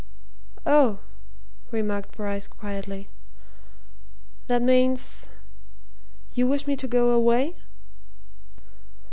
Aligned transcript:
"Oh!" 0.65 0.97
remarked 1.69 2.13
Bryce 2.17 2.47
quietly. 2.47 3.07
"That 4.47 4.63
means 4.63 5.29
you 6.33 6.47
wish 6.47 6.65
me 6.65 6.75
to 6.77 6.87
go 6.87 7.11
away?" 7.11 7.55